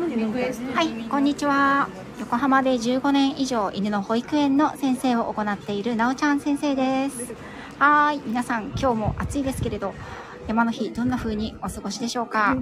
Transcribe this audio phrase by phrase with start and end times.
[0.00, 1.86] はい、こんにちは。
[2.18, 7.34] 横浜で15年以上犬の保育園の先生を行っているなおちゃん先生です。
[7.78, 9.92] はい、皆さん今日も暑いですけれど、
[10.48, 12.56] 山の日どんな風にお過ごしでしょうか？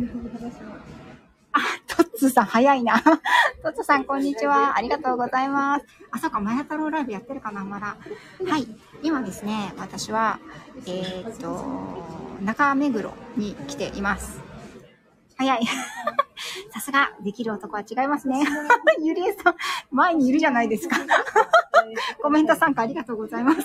[1.52, 3.00] あ、トッツーさん早いな。
[3.62, 4.76] トッツーさんこんにちは。
[4.76, 5.86] ありがとうございます。
[6.10, 7.96] あ、そうか、マヤ太郎ライブやってるかな、まだ。
[8.48, 8.66] はい、
[9.04, 10.40] 今ですね、私は、
[10.86, 11.64] えーっと、
[12.42, 14.47] 中目黒に来ています。
[15.38, 15.60] 早い。
[16.70, 18.44] さすが、できる男は違いますね。
[19.00, 19.54] ゆりえさん、
[19.90, 20.96] 前にいるじゃないですか。
[22.20, 23.60] コメント参加ありがとうございます。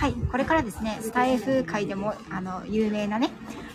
[0.00, 3.30] はい、これからですね、スタイフ界でも、あの、有名なね、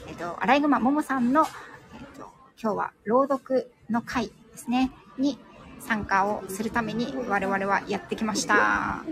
[0.07, 1.45] えっと、アライグマももさんの、
[1.93, 5.37] えっと、今日は朗読の会ですね、に
[5.81, 9.03] 参加をするために我々はやってきました。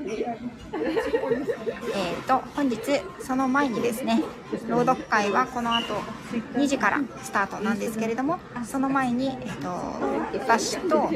[2.40, 2.80] と、本日、
[3.20, 4.24] その前にですね、
[4.68, 5.94] 朗読会はこのあと
[6.58, 9.70] 2時からスタートなんですけれども、その前に、えっと、
[10.40, 11.10] 私と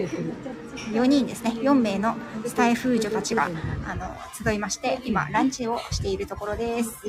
[0.93, 3.49] 4人ですね、4名のスタイフ女たちが、
[3.87, 6.99] あの、集いまして、今、ランチをしているところです。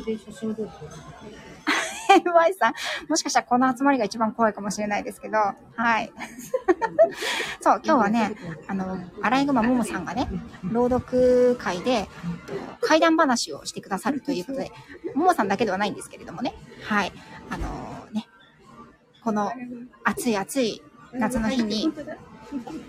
[2.24, 2.74] Y さん、
[3.08, 6.12] もしかしたらこの集まりが一番怖いかもしれないですけど、はい。
[7.60, 8.34] そう、今日はね、
[8.66, 10.28] あの、アライグマももさんがね、
[10.64, 12.08] 朗読会で、
[12.80, 14.72] 怪談話をしてくださるということで、
[15.14, 17.12] ももさんだけではないんですけれどもね、はい。
[17.50, 17.68] あの
[18.12, 18.26] ね、
[19.22, 19.52] この
[20.04, 21.92] 暑い暑い夏の日に、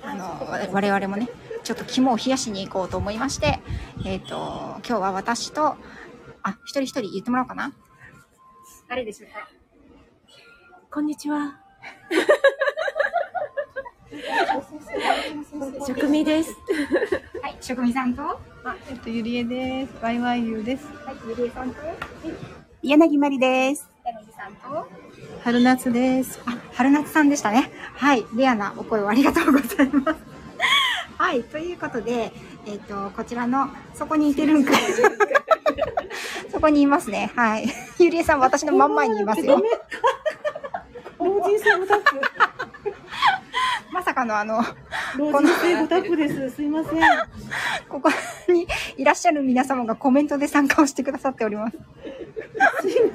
[0.03, 1.30] あの、我々もね、
[1.63, 3.59] ちょっと肝を冷やしに行こうと思いまして、
[4.05, 5.75] えっ、と、今日は私と、
[6.44, 7.73] あ、一人一人言ってもらおうかな。
[8.90, 9.48] 誰でしょうか？
[10.90, 11.59] こんにちは。
[15.86, 16.52] 職味です。
[17.40, 19.94] はい、職味さんと、はあ、えっと、ゆりえです。
[20.02, 20.86] ワイワイユーです。
[20.86, 20.88] い、
[21.30, 21.76] ゆりえさんと、
[22.81, 23.88] 柳まりです。
[24.04, 24.90] 柳さんと、
[25.44, 26.42] 春夏です。
[26.48, 27.70] あ、春夏さんでしたね。
[27.94, 30.20] はい、レアなお声をありがとうございます。
[31.16, 32.31] はい、ということで、
[32.66, 34.74] えっ、と、こちらの、そこにいてるんか。
[36.52, 37.31] そこにいますね。
[37.36, 37.72] はい。
[38.04, 39.62] ゆりえさん、私の真ん前にいますよ。
[41.20, 42.22] 老人性ごタップ。
[43.92, 44.64] まさかのあの、
[45.18, 46.50] 老人性ごタップです。
[46.56, 47.02] すいません。
[47.90, 48.10] ここ
[48.48, 48.68] に
[48.98, 51.78] いらっしゃる皆様がコメントで参加をしてくださっております。
[52.82, 53.14] すいま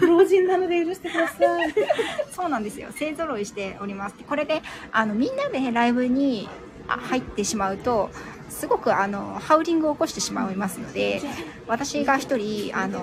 [0.00, 0.08] せん。
[0.08, 1.74] 老人なので許してください。
[2.30, 2.88] そうなんですよ。
[2.90, 4.14] 勢揃いしております。
[4.26, 6.48] これで、あの、みんなでライブに
[6.88, 8.10] あ入ってしまうと、
[8.48, 11.20] すごくあの、ハウリングを起こしてしまいますので、
[11.66, 13.02] 私が一人、あの、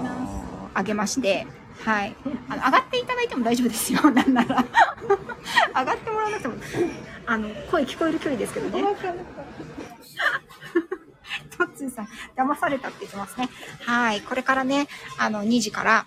[0.73, 1.47] あげまして、
[1.83, 2.15] はい。
[2.49, 4.01] あの、上がっていただいても大丈夫ですよ。
[4.11, 4.65] なんなら。
[5.75, 6.55] 上がってもらわなくても、
[7.25, 8.83] あの、声聞こえる距離ですけどね。
[11.57, 13.49] トッツーさん、騙されたって言ってますね。
[13.81, 14.21] はい。
[14.21, 14.87] これからね、
[15.17, 16.05] あの、2時から、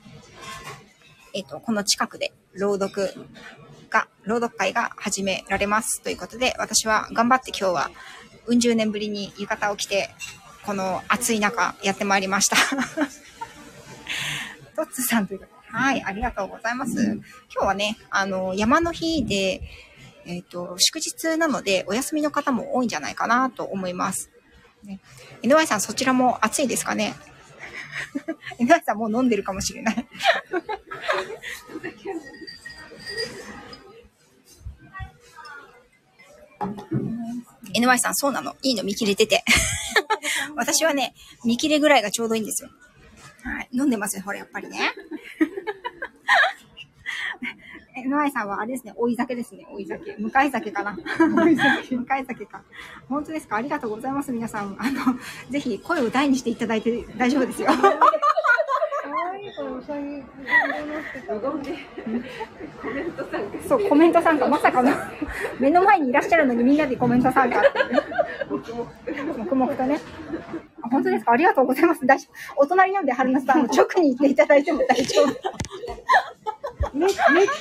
[1.35, 3.13] えっ、と、この近くで朗読
[3.91, 6.01] が、朗読会が始められます。
[6.03, 7.91] ということで、私は頑張って今日は、
[8.47, 10.11] うん十年ぶりに浴衣を着て、
[10.65, 12.57] この暑い中、やってまいりました。
[14.77, 16.93] トッツさんということではい、ありがとうございます。
[16.95, 19.63] 今日はね、あの、山の日で、
[20.25, 24.31] えっ、と、祝日なので、お休みの方も多いんじゃないかなと思います。
[24.85, 25.01] ね、
[25.43, 27.15] NY さん、そちらも暑いですかね
[28.59, 30.07] ?NY さんもう飲んでるかもしれない。
[37.79, 38.55] NY さん、そうなの？
[38.63, 39.45] いいの、見切れてて。
[40.57, 41.15] 私はね、
[41.45, 42.71] 見切れぐらいがちょうどいいんですよ。
[43.43, 43.69] はい。
[43.73, 44.79] 飲んでますよ、ほら、やっぱりね。
[47.99, 50.15] NY さんはあれですね、追い酒ですね、追い酒。
[50.19, 50.97] 向かい酒かな。
[51.19, 51.35] 向
[52.07, 52.63] かい酒か。
[53.09, 53.57] 本当ですか？
[53.57, 54.77] ありがとうございます、皆さん。
[54.79, 55.19] あの、
[55.51, 57.69] ぜひ声を大にしていただいて大丈夫ですよ。
[63.69, 64.47] そう、コメント参加。
[64.49, 64.93] まさかの、
[65.59, 68.01] 目の前にいらっしゃるのにみんなでコメント参加っていうね。
[69.39, 69.99] 黙々とね。
[70.83, 71.33] あ本当ですか？
[71.33, 72.05] ありがとうございます。
[72.07, 72.63] 大丈夫。
[72.63, 75.29] お隣なんで、春菜さん、直に言っていただいても大丈夫。
[76.93, 77.11] め、め、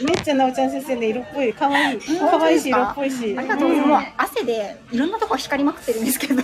[0.06, 1.54] めっちゃなおちゃん先生ね、色っぽい。
[1.54, 2.00] かわいい。
[2.00, 3.36] かわいいし、色っぽいし。
[3.38, 4.06] ありがとうございます。
[4.06, 6.42] もう汗でいろんなとこ光りまくってるんですけど。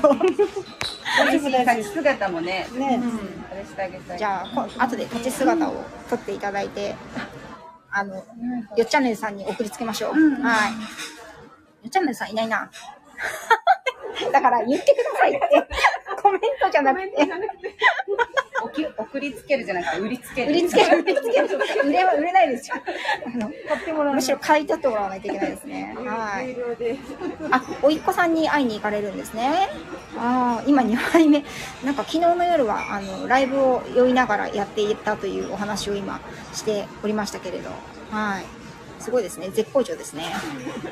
[1.17, 2.79] 大丈夫、立ち姿もね、夫。
[2.79, 2.99] ね。
[3.51, 4.17] あれしてあげたい。
[4.17, 6.95] じゃあ、こ後で立ち姿を撮っていただいて、
[7.91, 8.23] あの、よ
[8.83, 10.41] っちゃんねるさんに送りつけましょう。
[10.41, 10.71] はい。
[10.71, 10.77] よ
[11.87, 12.71] っちゃんねるさんいないな。
[14.31, 15.67] だから言ってくださいって。
[16.31, 17.75] コメントじゃなくて。
[18.63, 20.51] おき送りつけるじゃなくて売りつける。
[20.51, 21.47] 売りつける、売りつける。
[21.83, 22.75] 売れは売れないですよ。
[23.25, 25.95] あの、買ってもらうむしろ買い取ってもらわないといけないですね。
[25.97, 26.55] はい。
[27.51, 29.69] あ、おいっ子さんに会いに行かれるんですね。
[30.17, 31.43] ああ、今2杯目。
[31.83, 36.21] なんか昨日の夜は、あの、ライブを酔いながらやっていったというお話を今
[36.53, 37.71] しておりましたけれど。
[38.11, 38.60] はい。
[39.01, 39.50] すごいですね。
[39.50, 40.25] 絶好調ですね。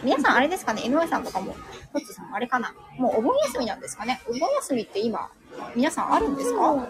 [0.04, 1.56] 皆さんあれですかね ?NY さんとかも、
[1.94, 2.74] トッツさんあれかな？
[2.98, 4.22] もうお盆休みなんですかね？
[4.28, 5.30] お盆休みって今、
[5.76, 6.88] 皆さんあるんですか？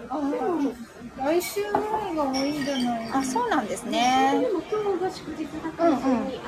[1.18, 1.80] 来週ぐら
[2.10, 3.10] いが多いんじゃない？
[3.12, 4.40] あ、そうなんですね。
[4.52, 5.44] も今日が祝日
[5.78, 6.00] だうんうん。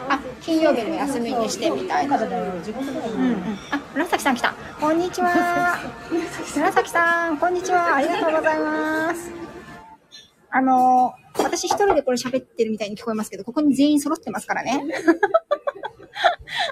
[0.08, 2.16] あ、金曜日の休みにしてみたいな。
[2.16, 3.58] うんうん。
[3.70, 4.54] あ、紫さん来た。
[4.80, 5.78] こんにちは。
[6.56, 7.96] 紫さん、こんにちは。
[7.96, 9.30] ありがとうございます。
[10.54, 14.84] あのー、私一人でこれ喋ってるみたいに聞こえますけど、ここに全員揃ってますからね。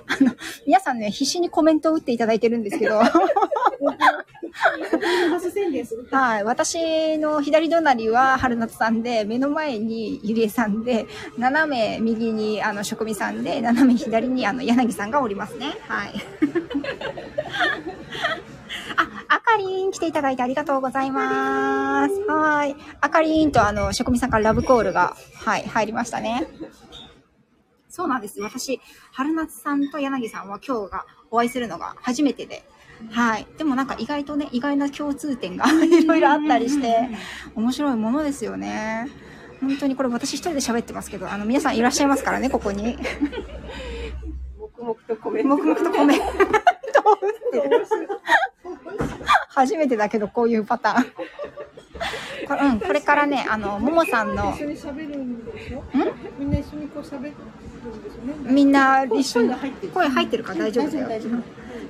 [0.06, 0.32] あの、
[0.66, 3.00] 皆さんね、必死にコメントを打っていただいてるんですけど。
[6.10, 6.44] はい。
[6.44, 11.06] 私の左隣は春夏さんで、目の前にゆりえさんで、
[11.38, 15.76] 斜め右にあの職味さんで、斜め左にあの柳さんがおりますね。
[15.88, 16.12] はい。
[18.96, 22.14] あ、あかりん来ていただいてありがとうございます。
[22.26, 22.76] はい。
[23.00, 26.46] あかりんとあの職味さんからラブコールが、はい、入りましたね。
[27.88, 28.40] そうなんです。
[28.40, 28.80] 私、
[29.12, 32.62] 春夏さんと柳さんは今日がお会いするのが初めてで、
[33.10, 33.46] はい。
[33.58, 37.08] でもなんか意外とね、意外な共通点が いろいろあったりして、
[37.54, 39.08] 面白いものですよね。
[39.60, 42.96] 本当にこれ私一人で喋ってますけど、あの皆さんいらっしゃいますからね、ここに。
[44.58, 45.48] 黙々とコメント。
[45.56, 47.86] 黙々とコメントを打ってる。
[49.60, 51.04] 初めてだけど、こういうパターン。
[52.48, 55.82] これうん、これからね、あの、ももさんの一、緒に喋るんでしょ？
[56.38, 57.36] みんな一緒にこう喋るんで
[58.10, 58.52] すよね。
[58.52, 61.22] みんな一緒に声が入ってる声入ってるから大丈夫だよ。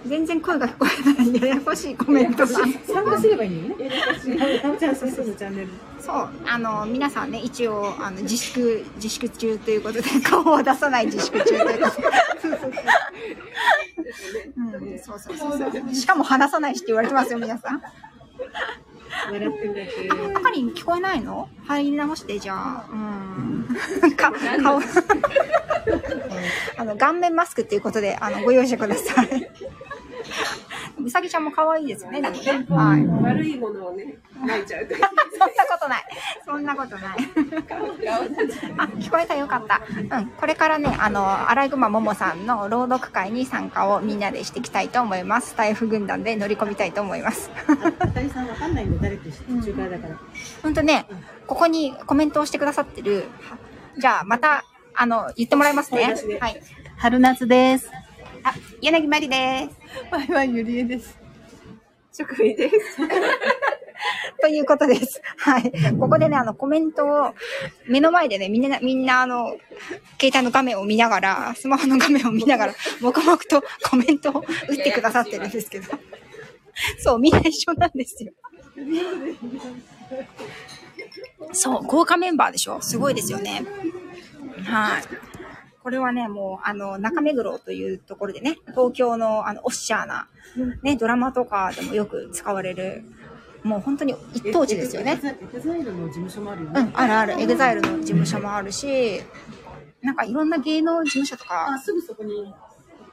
[0.07, 2.47] 全然声が聞こえないややこしいコメントが。
[2.49, 2.73] 参
[3.05, 3.89] 加すればいいのね。
[4.63, 5.69] なお ちゃん先生のチャンネル。
[6.11, 12.09] そう、あの、皆さんね、一応、あの、自粛、自粛中ということで、 顔を出さない自粛中ということで。
[14.57, 15.95] うん、そうそうそうそう。
[15.95, 17.81] しかも話さないしって言われてますよ、皆さん。
[19.31, 20.09] 笑ってるだけ。
[20.35, 21.49] あ、あかりん聞こえないの？
[21.69, 22.87] 入り直して、じゃあ。
[22.91, 24.17] うん。
[24.17, 24.81] か、顔。
[26.77, 29.49] あの、顔面マスクっていうことで、あの、ご容赦ください。
[31.05, 32.67] うさぎちゃんも可愛いですよね、でもね。
[32.69, 33.07] はい。
[33.07, 34.89] 悪いものをね、泣いちゃう。
[34.89, 36.05] そんなことない。
[36.45, 37.19] そんなことない。
[38.79, 39.81] あ、聞こえたよかった。
[40.17, 40.27] うん。
[40.29, 45.57] これからね、あの、アライグマももさんの朗読会に参加をみんなでしていきたいと思います。
[45.57, 47.51] 台風軍団で乗り込みたいと思います。
[47.99, 50.17] あたりさんわかんないんで、誰として中華だから。
[50.63, 51.07] ほんとね、
[51.47, 53.25] ここにコメントをしてくださってる、
[53.99, 54.65] じゃあまた、
[54.95, 56.15] あの、言ってもらいますね。
[56.41, 56.61] はい。
[56.97, 57.91] 春夏です。
[58.45, 60.11] あ、柳まりです。
[60.11, 61.19] バイバイゆりえです。
[62.13, 62.77] 職味です。
[64.41, 65.21] ということです。
[65.37, 65.71] はい。
[65.99, 67.35] ここでね、あの、コメントを、
[67.87, 69.59] 目の前でね、みんな、みんな、あの、
[70.21, 75.99] 携帯の画面を見ながら、スマホの画面を見ながら、黙々とコメントを打ってくださってるんですけど。
[76.99, 78.33] そう、みんな一緒なんですよ。
[81.53, 82.81] そう、豪華メンバーでしょ？
[82.81, 83.65] すごいですよね。
[84.65, 85.03] はい。
[85.83, 90.29] これはね、もう、あの、中目黒というところでね、東京の、あの、オッシャーな、
[90.83, 93.03] ね、ドラマとかでもよく使われる、
[93.63, 95.21] もう本当に一等地ですよね。
[95.23, 96.81] エグザイルの事務所もあるよね。
[96.81, 97.41] うん、あるある。
[97.41, 99.23] エグザイルの事務所もあるし、
[100.03, 102.53] なんかいろんな芸能事務所とあ、か、すぐそこに、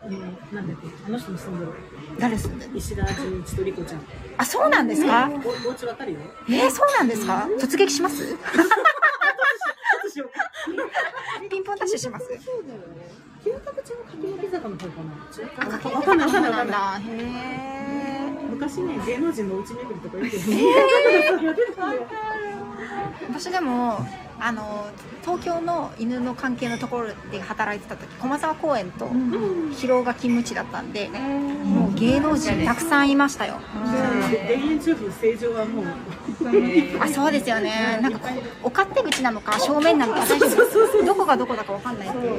[0.04, 1.72] えー、なんだっけ、あの人も住んでる。
[2.20, 2.72] 誰住んでる？
[2.78, 4.02] 石田純一とリコちゃん。
[4.38, 5.30] あ、そうなんですか？
[5.66, 6.20] おお家わかるよ。
[6.50, 7.48] えー、そうなんですか？
[7.60, 8.24] 突撃します？
[11.50, 13.12] ピンポンダッシュしますそうだよね。
[13.44, 14.94] 九角ちゃんは柿の木坂の方か
[15.60, 15.77] あ、な。
[15.77, 16.77] かけわかんないわかんないわかんない。
[16.77, 17.00] だ。
[17.00, 18.50] へー。
[18.50, 20.36] 昔ね、芸能人のお家巡りとかよく
[21.46, 21.62] やって。
[23.30, 24.00] 私でも、
[24.39, 24.86] あの、
[25.22, 29.10] 東京の犬の関係のところで働いてた時、駒沢公園と
[29.75, 33.60] 広尾が勤務地だったんで、もう芸能人たくさんいましたよ。
[34.29, 35.86] で田園調布正常はもう、
[37.01, 38.00] あそうですよね。
[38.01, 38.27] なんかこ
[38.63, 40.22] うお勝手口なのか正面なのか
[41.06, 42.34] どこがどこだかわかんないっていう。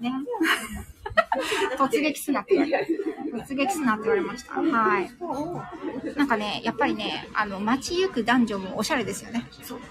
[0.00, 0.12] ね。
[1.78, 2.54] 突撃すなって。
[2.54, 2.86] 言われ
[3.36, 4.54] 突撃すなって言われました。
[4.54, 5.10] はい。
[6.16, 9.46] なんかねやっぱりねあの街行く男女もおしゃれですよね。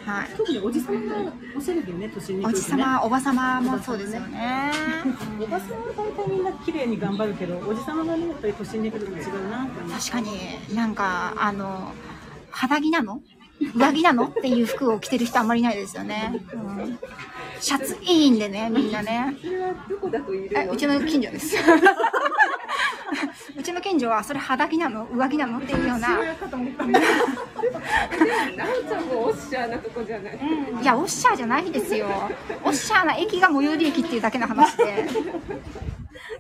[0.05, 0.29] はい。
[0.35, 1.15] 特におじさんが
[1.57, 2.51] おしゃれだよね、都心に来お。
[2.51, 4.71] じさまおばさまもそうですよね。
[5.39, 9.67] おばさんは大体みんな綺麗に頑張るけど、おじさまがね、やっぱり都心に来ると違うな。
[9.97, 10.29] 確かに
[10.75, 11.93] なんかあの
[12.51, 13.21] 肌着なの？
[13.73, 14.25] 上着なの？
[14.27, 16.99] っていう服を着てる人あんまりいないですよね、うん、
[17.61, 19.33] シャツいいんでねみんなね。
[19.41, 21.55] それはどこだといるうちの近所です。
[23.57, 26.09] うちの近所はそれ肌着なの上着なのっていうような。
[26.09, 26.23] なお
[28.87, 30.39] ちゃんもおっしゃーなとこじゃない。
[30.81, 32.07] いや、オッシャーじゃないですよ。
[32.63, 35.07] オッシャーな駅が最寄り駅っていうだけの話で。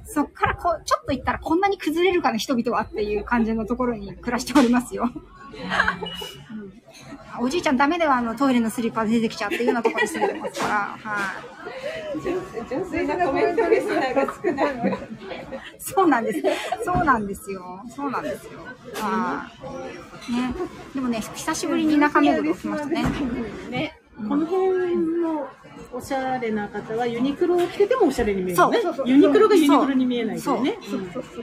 [0.03, 5.09] そっからこう、ちょっと行ったらこんなに崩れるかな人々はっていう感じのところに暮らしておりますよ。
[5.13, 5.21] うん
[7.37, 10.73] おじいちゃんダメだよ、あのトイレのスリッパ出てきちゃうっていうようなところに住んでますから。
[11.03, 11.54] はい。
[12.21, 14.97] 純粋なコメントリスナーが少ない。
[15.77, 16.41] そうなんです。
[16.83, 17.81] そうなんですよ。
[17.89, 18.59] そうなんですよ。
[19.01, 20.53] あーね。
[20.93, 23.03] でもね、久しぶりに中目黒来ましたね。
[23.69, 25.47] ね、この辺の
[25.91, 30.77] おしゃれな方はユニクロを着ててもおしゃれに見えるよねユニクロがユニクロに見えないというね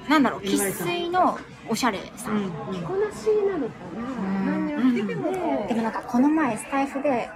[0.08, 1.38] なんだろう、生粋の
[1.68, 2.30] おしゃれさ。
[2.30, 2.50] うんうん
[2.82, 4.52] こなしなのかな。
[4.52, 5.32] 何を着てても。
[5.68, 7.28] でもなんかこの前スタイフで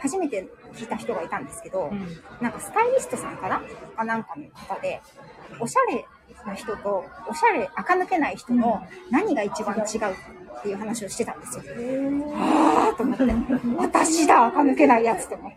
[0.00, 2.06] 初めて聞いた人がいたんですけど、うん
[2.40, 3.62] なんかスタイリストさんかな
[3.96, 5.00] かなんかの方で、
[5.60, 6.04] おしゃれ
[6.46, 9.82] な人とおしゃれ、垢抜けない人の何が一番違う
[10.58, 11.64] っていう話をしてたんですよ。
[12.36, 13.24] あーと思って、
[13.78, 15.56] 私だ、垢抜けないやつと思って。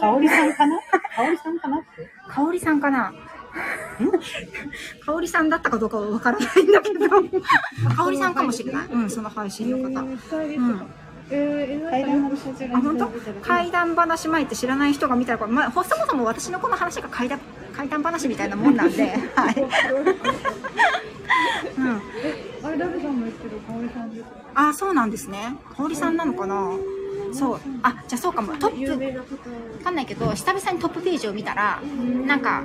[0.00, 0.80] 香織さんかな？
[1.16, 1.86] 香織さんかなって？
[2.28, 3.12] 香織さんかな？
[5.04, 7.08] 香織さんだったかどうかはわからないんだけど、
[7.96, 8.86] 香織さんかもしれない。
[8.86, 10.04] うん、その配信の方。
[10.04, 10.18] うん。
[11.30, 13.08] 本当？
[13.42, 17.40] 怪談話前って知らない人が見たらこれ、まあ、ほそもそも私のこの話が怪談
[17.74, 19.54] 怪談話みたいなもんなんで、 はい。
[21.76, 22.00] うん。
[22.62, 24.24] あれ、ラブさんも言ってる、香織さんです。
[24.54, 25.56] あ、そうなんですね。
[25.76, 26.70] 香織さんなのかな
[27.32, 27.60] そう。
[27.82, 28.54] あ、じゃあそうかも。
[28.54, 29.26] トップ、有名な方。
[29.26, 29.28] わ
[29.82, 31.80] かんないけど、久々にトップページを見たら、
[32.26, 32.64] なんか、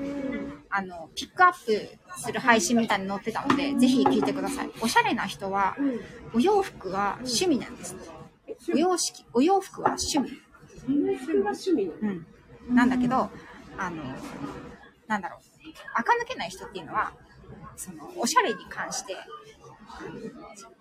[0.70, 4.70] あの、ピックアップする配信みたいに載ってたので、ぜひ聞いてください。
[4.80, 5.76] おしゃれな人は、
[6.36, 7.96] お洋服は趣味なんです。
[8.74, 10.42] お洋式、お洋服は趣味。
[10.88, 11.86] 趣味。
[11.86, 12.26] うん。
[12.70, 13.30] なんだけど、
[13.78, 14.04] あの、
[15.08, 15.40] なんだろう。
[15.96, 17.14] 垢抜けない人っていうのは、
[17.76, 19.16] その、おしゃれに関して、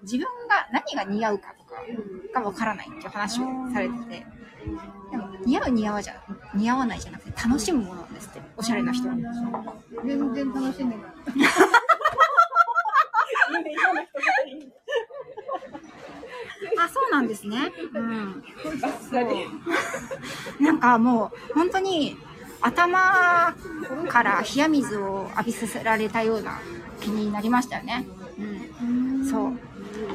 [0.03, 1.77] 自分が何が似合うかとか
[2.41, 4.27] がわからないっていう話をされてて、
[5.11, 6.23] でも似合う似合わじゃ、
[6.55, 9.15] 似合わないじゃなくて楽しむものなんですって、おしゃれな人は。
[10.05, 11.07] 全然楽しんでない。
[16.79, 17.73] あ、そうなんですね。
[17.95, 18.43] うん。
[20.61, 22.17] なんかもう、本当に、
[22.61, 23.55] 頭
[24.09, 26.61] から冷や水を浴びさせられたような
[27.01, 28.07] 気になりましたよね。
[28.81, 29.25] うん。
[29.25, 29.53] そう。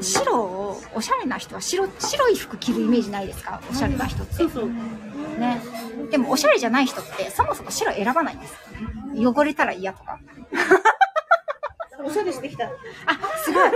[0.03, 3.61] 白を、おしゃれな人は白、白い服着るイメージないですか？
[3.69, 4.43] おしゃれな人って。
[5.39, 5.61] ね。
[6.11, 8.55] でも、おしゃれじゃない人って、そもそも白選ばないんです。
[9.15, 10.19] 汚れたら嫌とか。
[12.03, 12.69] おしゃれしてきたあ、
[13.43, 13.71] すごい。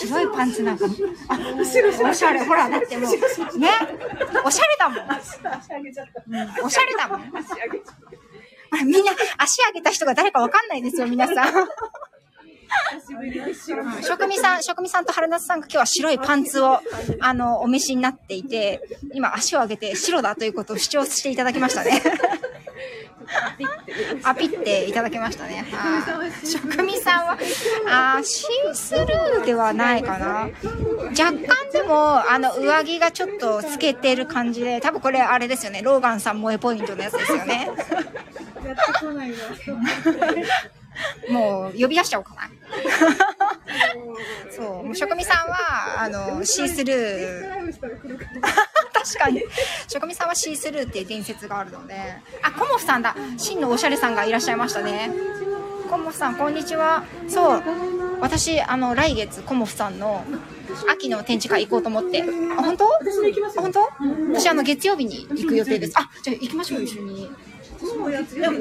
[0.00, 0.86] 白いパンツなんか、
[1.28, 3.70] あ、おしゃれ、ほら、だってもう、ね。
[4.44, 5.06] おしゃれだもん。
[6.64, 7.20] おしゃれだもん。
[7.20, 11.54] あみんな足上げた人が誰かわかんないですよ、皆さん。
[11.58, 11.68] うん
[14.02, 16.80] 職味さん、職味さんと春夏さんが今日は白いパンツを、
[17.20, 22.02] あの、お召しになっていて、今足を上げて白だということを主張していただきましたね。
[24.22, 25.64] あ、ピっていただきましたね。
[25.72, 27.38] はい職味さんは、
[27.88, 30.48] あーシースルーではないかな。
[31.10, 35.82] 若干でも、あの、上着がちょっとつけてる感じで、多分これあれですよね。
[35.82, 37.68] ローガンさん萌えポイントのやつですよね。
[38.64, 39.36] やってこないな。
[41.28, 42.50] もう呼び出しちゃおうかな。
[44.50, 47.63] そう、もう職味さんは、あの、シースルー。
[49.14, 49.42] 確かに。
[49.88, 51.94] 職味さんはシースルーっていう伝説があるので。
[52.42, 53.14] あ、コモフさんだ。
[53.36, 55.12] 真のおしゃれさんがいらっしゃいましたね。
[55.88, 57.04] コモフさん、こんにちは。
[57.28, 57.62] そう。
[58.20, 60.24] 私、あの、来月、コモフさんの
[60.90, 62.22] 秋の展示会行こうと思って。
[62.22, 62.86] あ、本当？
[62.88, 63.80] 私も行きます本当？
[64.32, 65.92] 私、あの、月曜日に行く予定です。
[65.96, 67.23] あ、じゃあ行きましょう、一緒に。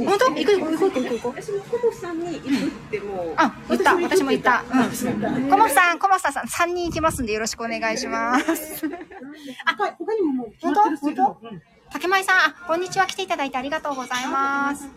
[0.06, 0.34] 本当？
[0.34, 1.32] 行く行く行こう行こう行こう。
[1.42, 3.34] 私もコモフさんに行くってもう。
[3.38, 3.96] あ、言った。
[3.96, 4.64] 私も言った。
[4.64, 5.50] うん。
[5.50, 8.86] コモフさん、コモフさんさん、3人行きますんでよろしくお願いします。
[9.66, 11.24] あ他にももう決本当？
[11.24, 11.62] 本
[11.94, 13.06] 竹舞さん、あ、こんにちは。
[13.06, 14.90] 来ていただいてありがとうございます。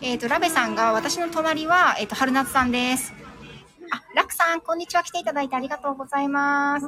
[0.00, 3.12] えっ、と、ラベさんが、私の隣は、えっ、と、春夏さんです。
[3.90, 5.02] あ、ラクさん、こんにちは。
[5.02, 6.86] 来ていただいてありがとうございます。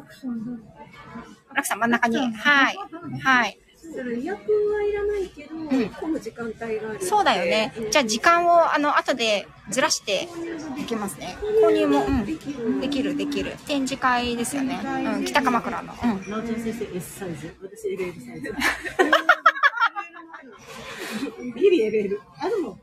[1.53, 2.17] ラクさん、真ん中に。
[2.33, 2.79] はい。
[3.23, 3.61] はい。
[3.93, 6.99] それイヤホンはいらないけど、ん混む時間帯がある。
[7.01, 7.73] そうだよね。
[7.91, 10.29] じゃあ、時間を、あの、後でずらして
[10.77, 11.37] いけますね。
[11.63, 12.25] 購入も、うん。
[12.81, 13.57] できる、できる。
[13.67, 14.79] 展示会ですよね。
[15.15, 15.25] うん。
[15.25, 15.95] 北鎌倉の。
[16.03, 16.31] うん。
[16.31, 18.55] なおちゃん先生 S サイズ私 LL サイズ
[21.57, 22.79] ギリ LL あでも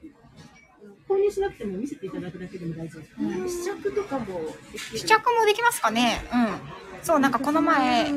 [1.08, 4.26] 購入しなくても見せていただくだけでも大丈夫試着とかも
[4.72, 4.98] できる。
[5.00, 6.48] 試着もできますかねうん。
[7.04, 8.12] そう、なんかこの前、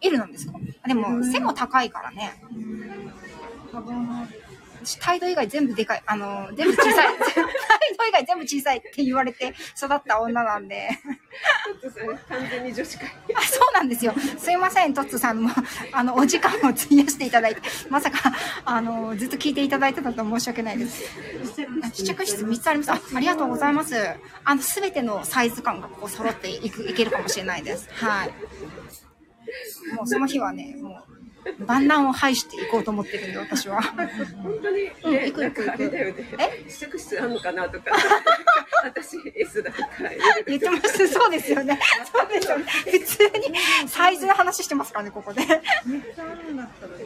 [0.00, 0.52] L なんですか？
[0.86, 2.34] でも、背も高いからね。
[4.84, 6.02] 私態度以外全部でかい。
[6.06, 6.94] あの、全部小さい。
[7.18, 10.88] 態度以外全部小さいって言われて育った女なんで。
[11.80, 13.08] ちょっとそれ完全に女子会。
[13.34, 14.14] あ、そうなんですよ。
[14.38, 15.50] すいません、トッツさんも、
[15.92, 18.32] あの、お時間を費やしていただいて、まさか、
[18.64, 21.02] あの、ずっと聞いていただいてたと申し訳ないです。
[21.82, 22.92] あ試着室3つあります。
[22.92, 23.96] あ、ありがとうございます。
[24.44, 27.88] あの、すべてのサイズ感がこう揃っていく、いけるかもしれないです。
[27.94, 28.30] はい。
[29.94, 31.17] もうその日はね、もう、
[31.66, 33.82] 万難を排していこうと思ってるんで、私は。
[33.82, 36.24] 本当に、うんね行く行くなんかあれだよね。
[36.38, 36.70] え？
[36.70, 37.92] 試着室あんのかなとか。
[38.84, 39.88] 私 S だとか
[40.46, 41.08] 言ってます。
[41.08, 41.80] そうですよね。
[42.12, 42.64] そうですよね。
[42.90, 45.40] 普通にサイズの話してますからね、ここで。
[45.40, 47.04] めっちゃあるんだったらね。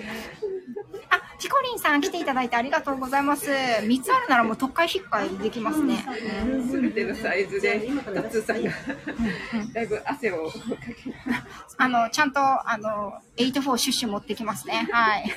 [1.09, 3.51] あ、ピコリンさん来ていただいてありがとうございます。
[3.51, 6.05] 3つあるならもう特会引っかいできますね。
[6.71, 8.71] すべてのサイズで、タッツーさんが、
[9.73, 11.15] だいぶ汗をかけ
[11.79, 14.89] あの、ちゃんと、あの、84シュッシュ持ってきますね。
[14.93, 15.33] はい。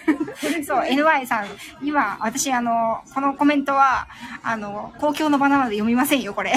[0.66, 1.48] そう、NY さん、
[1.82, 4.08] 今、私、あの、このコメントは、
[4.44, 6.54] あの、公共の場なので読みませんよ、これ。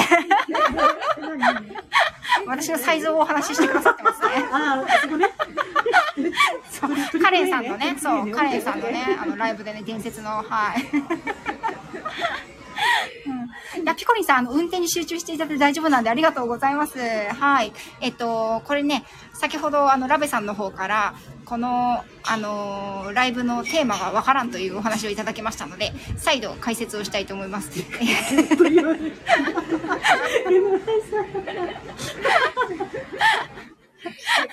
[2.46, 4.28] 私のサイズをお話ししてくださってますね。
[4.52, 5.30] ああ、そこね。
[6.70, 10.84] そう、カレンさんのね、そう、カレンさんのね、あの、ライブでね、伝説の、はい。
[13.76, 16.98] うん、いや、ピコリンさん、あの、運転に集中していただいて大丈夫なんでありがとうございます。
[16.98, 17.72] はい。
[18.00, 27.70] えっと、これね、先ほど、あの、ラベさんの方から、この、あの、ライブのテーマがわからんというお話をいただきましたので、再度解説をしたいと思います。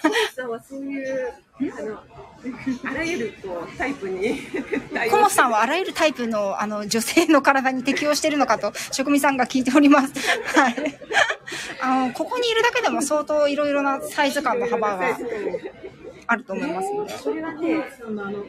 [0.01, 1.33] コモさんはそういう、
[1.77, 1.99] あの、
[2.91, 4.39] あらゆるこうタイプに
[4.93, 10.13] 対 コ応モさんはあらゆるタイプのあの女性の体に適応しているのかと職味さんが聞いております。
[10.57, 10.75] はい。
[11.81, 15.17] あの、ここにいるだけでも相当いろいろなサイズ感の幅が
[16.27, 17.17] あると思いますので。
[17.19, 18.45] それはね、そのあの、うん、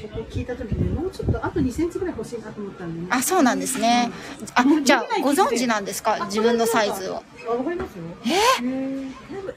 [0.00, 3.06] そこ聞いたときに、もうちょっとあと2センチぐらい欲しいなと思ったんでね。
[3.10, 4.10] あ、そうなんですね。
[4.54, 6.26] あ、じゃあご存知なんですか？
[6.26, 7.22] 自分のサイズを。
[7.48, 8.04] あ、わかりますよ。
[8.58, 9.54] 多分多分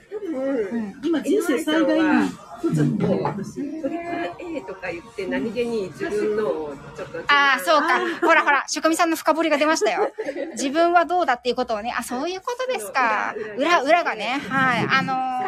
[1.03, 2.29] 今人生最大に
[2.61, 3.55] 取っちゃって、私。
[3.55, 7.99] トリプル A とか言って何気に自分のをちょっとああ、そうか。
[8.27, 10.11] ほらほら、職味さんの深掘りが出ましたよ。
[10.53, 11.93] 自分はどうだっていうことをね。
[11.97, 13.33] あ、そういうことですか。
[13.57, 14.41] 裏、裏がね。
[14.49, 14.87] はい。
[14.89, 15.38] あのー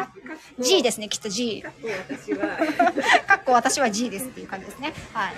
[0.58, 1.62] G ですね、きっと G。
[1.64, 2.46] 私は
[3.26, 4.92] かっこ私は G ですっていう感じですね。
[5.12, 5.34] はい。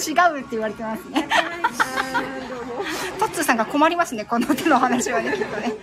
[0.00, 1.28] 違うって言われてますね。
[3.18, 5.74] トッツーさんが困りますね、この手の話はね、きっとね。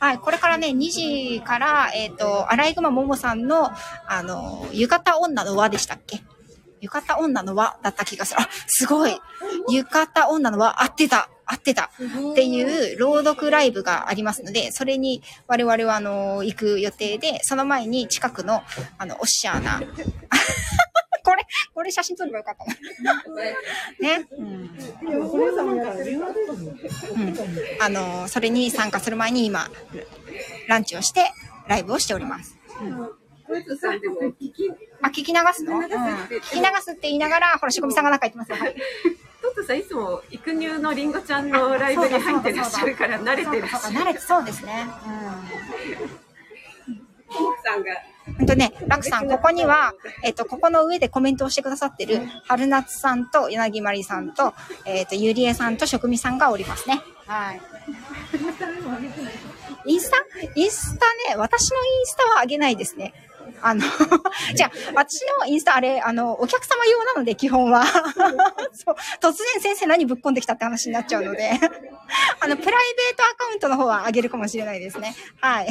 [0.00, 3.70] はい、これからね、2時から、えっ、と、アライグマももさんの、
[4.06, 6.22] あの、浴衣女の輪でしたっけ？
[6.80, 8.40] 浴衣女の輪だった気がする。
[8.40, 9.20] あ、すごい
[9.70, 11.90] 浴衣女の輪合ってた合ってた
[12.32, 18.62] っていう朗読ライブがありますので、それに我々はあの、行く予定で、その前に近くの、
[18.98, 19.80] あの、おっしゃーな。
[21.24, 22.64] これ、これ写真撮ればよかった
[23.02, 23.22] な。
[24.00, 24.26] ね。
[24.38, 24.46] うん。
[27.16, 27.36] うん。
[27.80, 29.70] あの、それに参加する前に今、
[30.68, 31.30] ランチをして、
[31.66, 32.56] ライブをしております。
[32.84, 33.10] ん
[35.02, 35.78] あ、聞き流すの？
[35.78, 35.84] うん。
[35.84, 38.56] 聞き流すって言いながら、ほら、しこみさんがなんか言ってますよ。
[38.56, 38.74] はい。
[39.60, 44.86] トさんいつも育乳のりんごちゃんのライブに入ってらっしゃるから慣れてるそうか慣れてそうですね。
[47.30, 47.92] トモさんが
[48.40, 48.58] うん。
[48.58, 57.02] ね、ラクさん、ここには、えっと、ここの上でコメントをしてくださってる、春夏さんと、柳まりさんと、えっと、ゆりえさんと、職味さんがおりますね。
[57.26, 57.60] はい。
[59.86, 60.16] インスタ？
[60.54, 63.12] インスタね、私のインスタは上げないですね。
[63.62, 63.84] あの、
[64.54, 67.84] じゃあ、私のインスタあれ、あの、お客様用なので、基本は。
[67.84, 71.50] そう、突然先生何ぶっ込んできたって話になっちゃうので、
[72.40, 75.14] あの、プライベートアカウントの方は上げるかもしれないですね。
[75.40, 75.68] はい。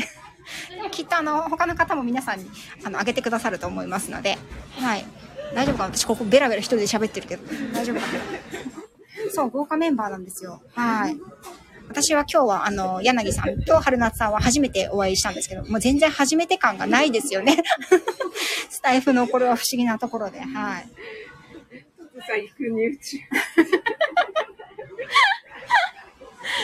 [0.69, 2.49] でもきっとあの、他の方も皆さんに、
[2.83, 4.37] あの、上げてくださると思いますので、
[4.79, 5.05] はい。
[5.53, 5.95] 大丈夫かな？
[5.95, 8.19] 私ここベラベラ一人で喋ってるけど、大丈夫かな？
[9.33, 10.61] そう、豪華メンバーなんですよ。
[10.75, 11.17] はい。
[11.89, 17.57] 私は今日はあの、柳さんと春夏さんは初めてお会いしたんですけど、もう全然初めて感がないですよね。
[18.69, 20.87] スタイフのこれは不思議なところで、はい。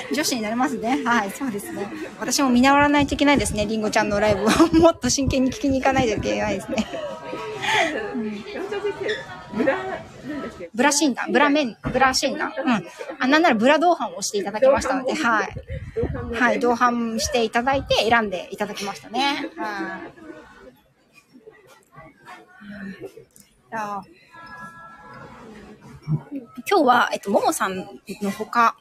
[0.14, 1.04] 女子になれますね。
[1.04, 1.88] はい、そうですね。
[2.20, 3.66] 私も見習わないといけないですね。
[3.66, 4.48] りんごちゃんのライブを
[4.82, 6.86] もっと真剣に聞きに行かないといけないですね。
[8.54, 10.13] 山ちゃん
[10.74, 12.52] ブラ診断、ブラ面、ブラ診断。
[12.58, 12.88] うん。
[13.20, 15.56] あ、なんならブラ同伴をしていただきましたので、はい。
[16.34, 19.52] はい、同伴していただいて選んでいただきましたね。
[19.56, 20.24] はい。
[26.70, 28.76] 今日は、えっと、ももさんのほか、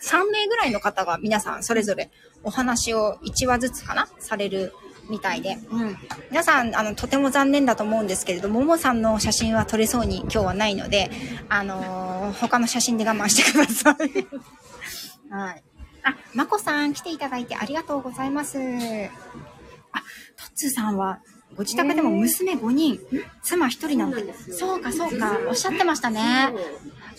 [0.00, 2.10] 3名ぐらいの方が皆さんそれぞれ
[2.42, 4.72] お話を1話ずつかなされる
[5.08, 5.96] みたいで、うん。
[6.30, 11.10] 皆さん、あの、とても残念だと思うんですけれども、ももさんの写真は撮れそうに今日はないので、
[11.48, 14.26] あのー他の写真で我慢してください。
[15.32, 15.62] はい。
[16.02, 18.58] あ、まこさん来ていただいてありがとうございます。
[18.58, 21.20] あ、トッツーさんは、
[21.56, 23.00] ご自宅でも娘5人、
[23.42, 26.52] 妻1人なんで、そうかそうか、おっしゃってましたね。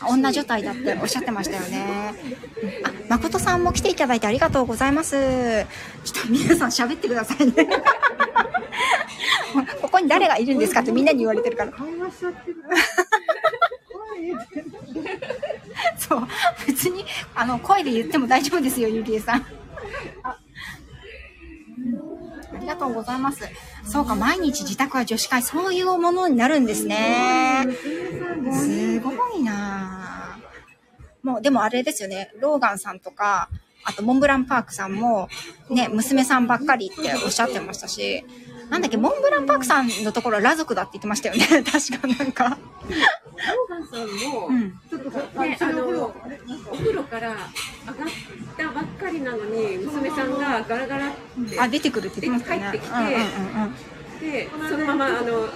[0.05, 2.13] 女女体だっておっしゃってましたよね。
[2.83, 5.15] あ、誠さんも来ていただいてありがとうございます。
[6.03, 7.53] ちょっと皆さん喋ってくださいね。
[9.81, 11.71] ここに誰がいるんですかってみんなに言われてるから。
[11.71, 12.57] 会話しちゃってる。
[15.97, 16.27] そう。
[16.65, 17.05] 別に、
[17.35, 19.45] あの、声で言っても大丈夫ですよ、ゆりえさん。
[20.23, 20.37] あ
[22.59, 23.43] りがとうございます。
[23.87, 27.65] そうか、毎日自宅は女子会、そういうものになるんですね。
[28.51, 30.37] すごいな
[31.23, 33.49] もう、でもあれですよね、ローガンさんとか、
[33.83, 35.29] あと、モンブランパークさんも、
[35.69, 38.25] ね、娘さんばっかりっておっしゃってましたし、
[38.69, 41.45] なんだっけ、モンブランパークさんのところは裸族だって言ってましたよね。
[41.63, 42.57] 確かなんか。
[42.89, 44.79] ローガンさんも、うん。
[44.89, 46.15] ちょっとか、ね、あのの、
[46.71, 47.45] お風呂から上がっ
[48.57, 51.11] たばっかりなのに娘さんがガラガラっ
[51.49, 52.71] てあ、出てくるって言ってましたね。
[52.71, 53.75] 帰ってきてうんうんうんうん
[54.19, 55.49] でそのままあのもう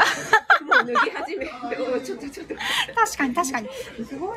[0.69, 2.55] 脱ぎ始めておちょっとちょっと
[2.95, 3.69] 確かに確かに。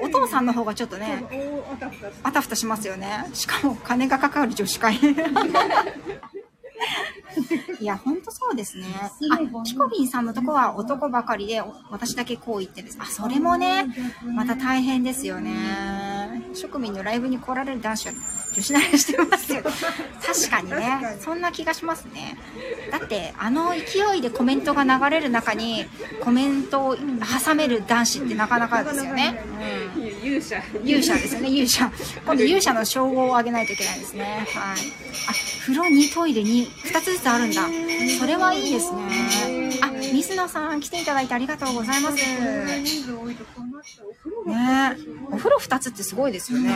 [0.01, 3.27] お父さんの方がちょっとね、おあたふたしてあたふたしますよね。
[3.35, 4.99] しかも金がかかる女子会。
[7.81, 8.87] いや、ほんとそうですね。
[9.01, 9.11] あ、
[9.64, 12.99] キコビンさんのとこは男ばかりで、お私だけこう言ってるんです。
[13.01, 13.87] あ、それもね、
[14.25, 16.44] また大変ですよね。
[16.55, 18.12] 職民のライブに来られる男子は
[18.55, 19.62] 女子慣れしてますよ。
[19.62, 21.16] 確かにね。
[21.20, 22.38] そんな気がしますね。
[22.90, 25.87] だって、あの勢いでコメントが流れる中に、
[26.20, 29.44] コメントを挟める男子ってなかなかですよね。
[29.97, 31.93] うん勇者勇者ですよね、勇者。
[32.25, 34.25] 今度勇者の称号を上げないといけないですね。
[34.25, 34.79] はい。
[35.29, 35.33] あ、
[35.63, 37.63] 風呂にトイレに2つずつあるんだ。
[38.19, 39.01] それはいいですね。
[39.83, 42.17] あ、水野さん来ていただいてありがとうございます。
[42.17, 42.85] ね。
[44.01, 44.97] お風呂が。
[45.31, 46.71] お風呂2つってすごいですよね、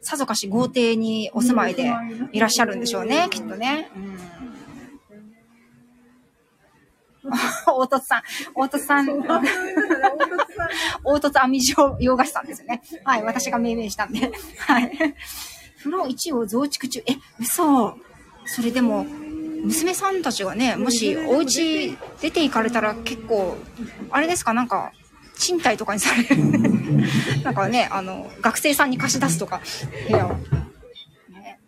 [0.00, 1.92] さぞかし豪邸にお住まいで
[2.32, 3.90] いらっしゃるんでしょうね、きっとね。
[3.96, 4.39] うん。
[7.66, 8.22] 大凸さん、
[8.54, 9.06] 大凸さん、
[11.04, 12.82] 凹凸網状洋菓子さんですよね。
[13.04, 14.32] はい、私が命名したんで。
[14.58, 14.90] はい。
[15.78, 17.02] 風呂1を増築中。
[17.06, 17.96] え、嘘。
[18.44, 19.04] それでも、
[19.64, 23.56] 娘さんたちがね、もしお家出て行かれたら結構、
[24.10, 24.92] あれですか、なんか、
[25.36, 26.36] 賃貸とかにされる。
[27.42, 29.60] なんかね、あの、学生さんに貸し出すとか、
[30.08, 30.30] 部屋を。
[31.30, 31.58] ね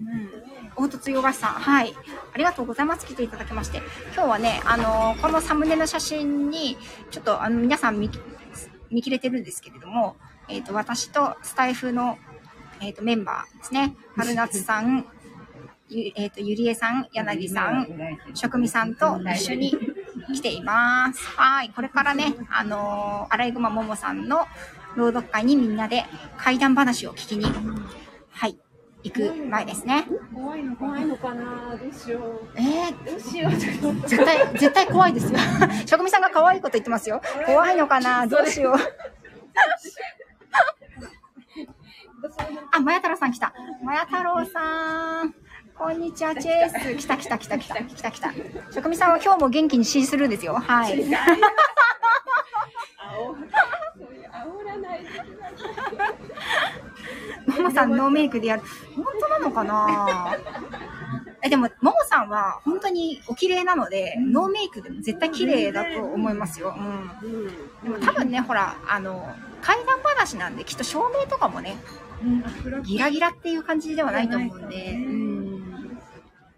[0.00, 0.33] うん。
[0.76, 1.94] 凹凸洋菓子さん、はい。
[2.32, 3.06] ありがとうございます。
[3.06, 3.78] 来ていただきまして。
[4.14, 6.76] 今日はね、あのこのサムネの写真に、
[7.10, 8.10] ちょっと、あの、皆さん見、
[8.90, 10.16] 見切れてるんですけれども、
[10.48, 12.18] えっ、と、私とスタイフの、
[12.80, 13.96] えっ、と、メンバーですね。
[14.16, 15.06] 春夏さん、
[15.88, 17.86] ゆえっ、と、ゆりえさん、柳さん、
[18.34, 19.76] 職味さんと一緒に
[20.34, 21.20] 来ています。
[21.36, 21.70] はい。
[21.70, 24.46] これからね、あのー、アライグマももさんの
[24.96, 26.04] 朗読会にみんなで
[26.36, 27.46] 怪談話を聞きに、
[28.30, 28.58] はい、
[29.04, 30.06] 行く前ですね。
[30.34, 31.76] 怖いの怖いのかな？
[31.76, 33.52] どうしようえー、どうしよう
[34.08, 35.38] 絶対、絶対怖いですよ。
[35.86, 37.20] 職味さんが可愛いこと言ってますよ。
[37.44, 38.26] 怖いのかな？
[38.26, 38.76] どうしよう。
[42.72, 43.52] あ、まや太郎さん来た。
[43.82, 45.34] まや太郎さん。
[45.76, 46.94] こんにちは、チェース。
[46.96, 48.32] 来た来た来た来た来た来た。
[48.72, 50.54] 職味さんは今日も元気にシースルーですよ。
[50.54, 51.04] はい。
[57.46, 58.62] ももさんノーメイクでやる。
[58.96, 60.36] 本当なのかな？
[61.42, 66.74] え、でも、ももさんは本当にお綺麗なので、ノーメイクでも絶対綺麗だと思いますよ。
[66.76, 67.30] うん。
[67.30, 67.48] うん
[67.82, 69.28] でも多分ね、ほら、あの、
[69.60, 71.76] 怪談話なんで、きっと照明とかもね、
[72.84, 75.98] ギラギラっていう感じではないと思うんで、うん。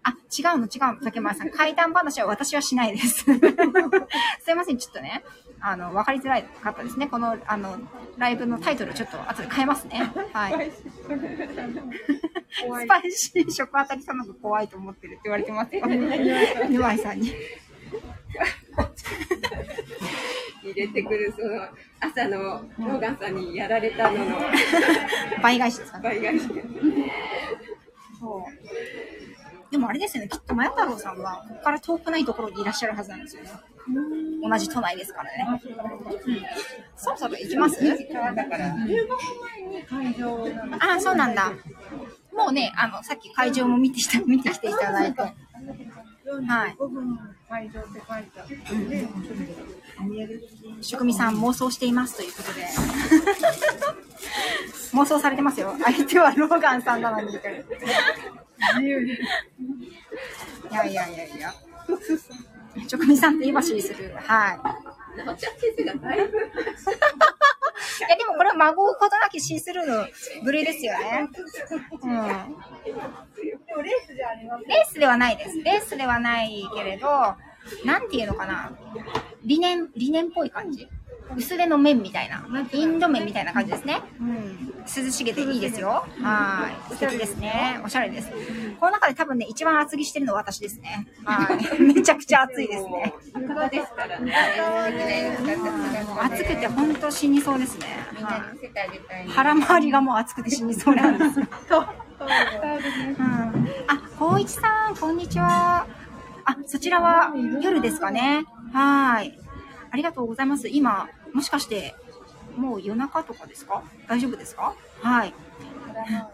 [0.03, 1.51] あ、違うの違うの、竹前さん。
[1.51, 3.25] 怪談話は私はしないです。
[4.39, 5.25] すいません、ちょっとね、
[5.59, 7.07] あの、わかりづらかったですね。
[7.07, 7.77] この、あの、
[8.17, 10.11] ライブのタイトルちょっと後で変えますね。
[10.33, 10.71] はい。
[10.71, 10.83] ス
[12.87, 15.85] パイシー食当たりさんの方が怖いと思ってるって言われてますよ。
[15.87, 17.33] 沼井さんに。
[20.63, 21.67] 入れてくるその
[22.01, 22.37] 朝の
[22.77, 24.37] ローガンさんにやられたのの
[25.41, 26.03] 倍返しですかね。
[26.03, 26.45] 倍返し
[28.19, 29.71] そう。
[29.71, 33.49] でもあれですよね、きっとマヤ太郎さんは、ここから遠くないところにいらっしゃるはずなんですよね。
[34.43, 35.61] 同じ都内ですからね。
[36.25, 36.41] うん。
[36.95, 37.79] そろそろ行きます？
[38.13, 38.69] 川だから。
[38.75, 39.17] 15分
[39.61, 40.75] 前に会場なの。
[40.75, 41.51] ああ、そうなんだ。
[42.33, 45.21] もうね、あの、さっき会場も見てきた、見てきていただいて。
[45.21, 45.35] はい
[46.27, 49.07] 45分会場って書いてあって、ね、
[50.01, 50.43] 見える
[50.81, 52.67] 職味さん妄想していますということで。
[54.93, 55.73] 妄想されてますよ。
[55.81, 57.31] 相手はローガンさんなのに。
[57.31, 57.35] い
[60.73, 61.53] やいやいやいや。
[62.87, 64.13] 職味さんって言いばしりする。
[64.15, 64.59] はい。
[65.17, 65.21] い
[68.01, 70.07] や、でもこれは孫うことなきシースルーの
[70.43, 71.29] 部類ですよね。
[72.03, 72.11] うん。
[72.11, 74.67] レースじゃありません。
[74.67, 75.61] レースではないです。
[75.63, 77.07] レースではないけれど、
[77.85, 78.71] なんていうのかな。
[79.43, 80.87] 理念、理念っぽい感じ。
[81.35, 84.01] 薄手の麺みたいな、インド麺みたいな感じですね。
[84.19, 84.73] うん。
[85.05, 86.05] 涼しげでいいですよ。
[86.21, 86.93] はい。
[86.93, 87.79] 素敵ですね。
[87.83, 88.31] おしゃれです。
[88.79, 91.07] この中で多分ね、一番厚着してるのは私ですね。
[91.25, 91.81] はい。
[91.81, 93.13] めちゃくちゃ暑いですね。
[93.35, 94.33] 浴衣ですからね。
[96.21, 97.85] 暑くて本当死にそうですね。
[99.29, 101.41] 腹回りがもう暑くて死にそうなんです
[102.19, 105.85] あ、光一さん、こんにちは。
[106.45, 108.45] あ、そちらは夜ですかね。
[108.73, 109.37] はい。
[109.91, 110.67] ありがとうございます。
[110.67, 111.95] 今、もしかして、
[112.55, 113.83] もう夜中とかですか？
[114.07, 114.73] 大丈夫ですか？
[115.01, 115.33] はい。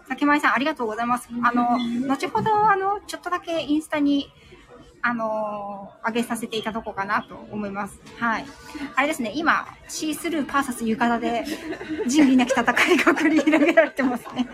[0.10, 1.30] 竹前さん、ありがとうございます。
[1.44, 1.78] あの、
[2.08, 4.32] 後ほど、あの、ちょっとだけインスタに、
[5.06, 8.00] あの上げさせていただこうかなと思います。
[8.20, 8.46] はい。
[8.96, 11.44] あれですね、今、シースルー VS 浴衣で、
[12.08, 12.66] 仁義なき戦い
[12.98, 14.48] が繰り広げられてますね。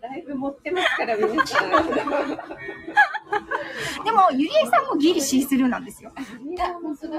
[0.00, 1.70] だいぶ持ってますから、皆さん。
[4.04, 6.10] でも、ゆりえさんもギリシースルーなんですよ。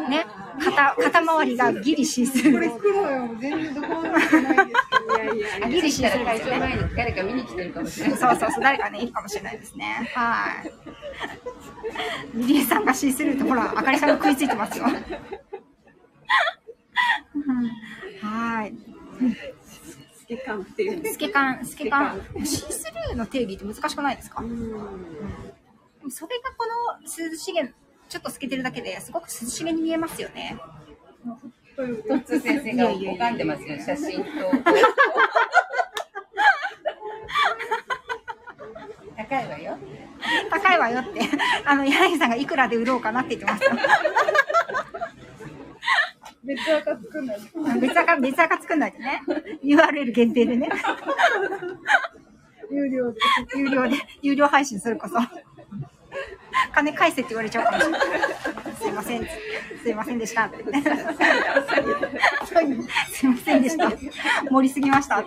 [0.09, 0.25] ね。
[0.63, 2.79] 肩、肩周りがギリシースルー。
[2.79, 4.03] 黒よ、全然どこも。
[5.69, 6.59] ギリシースルー会ですよね。
[6.59, 8.17] 場前に誰か見に来てるかもしれない。
[8.17, 10.11] そうそうそう、誰かね、いるかもしれないですね。
[10.13, 10.71] はい。
[12.35, 14.85] ゆりえさんがシースルーって、ほら、あかりさんが食いついてますよ。
[17.35, 17.41] うん
[18.21, 18.73] はい。
[18.73, 22.21] 透け感っていうんです透け感、透け感。
[22.45, 24.41] シースルーの定義って難しくないですか？
[24.41, 24.51] うん。
[26.01, 27.71] でもそれがこの涼しげ、
[28.09, 30.57] ちょっと透けてるだけですごく涼しげに見えますよね。
[31.75, 34.29] トッツー先生が拝んでますよ、写真と。
[39.15, 39.77] 高いわよ。
[40.49, 41.21] 高いわよって、
[41.65, 43.71] あの、柳さんがいくらで売ろうかなって言ってますよ。
[46.43, 47.41] 別赤作んない？
[47.79, 47.87] で。
[47.87, 49.21] 別赤、別赤作んないとね。
[49.63, 50.69] URL 限定でね。
[52.71, 53.19] 有料で。
[53.55, 55.15] 有料で、有料配信するこそ。
[56.71, 58.01] 金返せって言われちゃうかもしれない。
[58.75, 59.27] すいません。
[59.83, 60.49] すいませんでした。
[60.49, 60.55] す
[63.25, 63.91] いませんでした。
[64.49, 65.15] 盛りすぎました。
[65.17, 65.23] は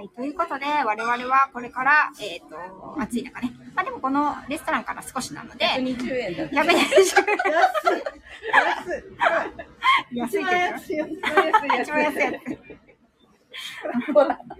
[0.00, 0.08] ーい。
[0.10, 3.52] ということで、我々はこれから、えっ、と、暑い中ね。
[3.74, 6.42] まあでもこのレストランから少しなので、120円だ。
[6.52, 6.80] やめて。
[6.94, 7.22] 安い。
[10.14, 10.42] 安い。
[10.42, 10.92] って言ってます。
[10.92, 11.00] 安い。
[11.00, 11.82] 安い。
[11.82, 12.22] 一番安い。
[12.22, 12.80] やつ。
[14.14, 14.59] 安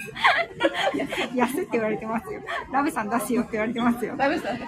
[1.62, 2.40] って言われてますよ。
[2.72, 4.14] ラブさん出すよって言われてますよ。
[4.16, 4.58] ラブさん。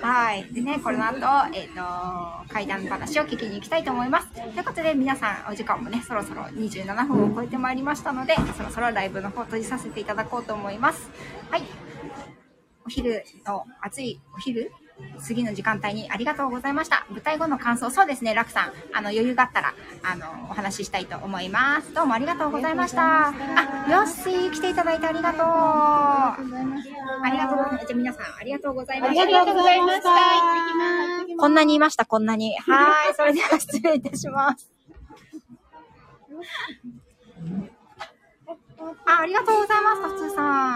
[0.00, 0.44] はい。
[0.52, 1.16] でね、この後、
[1.54, 4.28] えっ、と、怪談話を聞きに行きたいと思います。
[4.32, 11.10] ということで、皆さん、お時間もね、そろそろ27分を超えてまいりましたので、そろそろライブの方閉じさせていただこうと思います。
[11.50, 11.62] はい。
[12.86, 14.72] お昼の、暑いお昼
[15.26, 17.06] 過ぎの時間帯にありがとうございました。
[17.10, 21.92] 舞台後の感想、そうですね、楽さん、あの、余裕があったら、あの、お話ししたいと思います。
[21.94, 23.28] どうもありがとうございました。
[23.28, 23.32] あ、
[23.90, 25.42] よっしー、来ていただいてありがとう。
[25.42, 26.36] あ
[27.30, 27.86] りがとうございます。
[27.86, 29.22] じゃあ皆さん、ありがとうございました。
[29.22, 30.10] ありがとうございました。
[31.38, 32.56] こんなにいました、こんなに。
[32.58, 34.70] はーい、それでは失礼いたします。
[39.06, 40.70] あ、ありがとうございます、トツーさん。